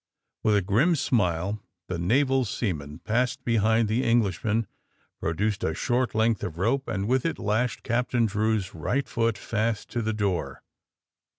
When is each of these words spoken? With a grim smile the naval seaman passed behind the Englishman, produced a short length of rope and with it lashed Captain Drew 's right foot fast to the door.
With 0.41 0.55
a 0.55 0.63
grim 0.63 0.95
smile 0.95 1.61
the 1.87 1.99
naval 1.99 2.43
seaman 2.43 2.97
passed 3.03 3.45
behind 3.45 3.87
the 3.87 4.03
Englishman, 4.03 4.65
produced 5.19 5.63
a 5.63 5.75
short 5.75 6.15
length 6.15 6.43
of 6.43 6.57
rope 6.57 6.87
and 6.87 7.07
with 7.07 7.23
it 7.23 7.37
lashed 7.37 7.83
Captain 7.83 8.25
Drew 8.25 8.59
's 8.59 8.73
right 8.73 9.07
foot 9.07 9.37
fast 9.37 9.91
to 9.91 10.01
the 10.01 10.11
door. 10.13 10.63